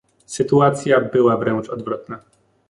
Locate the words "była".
1.01-1.37